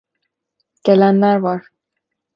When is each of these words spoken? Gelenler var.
Gelenler 0.83 1.37
var. 1.37 1.63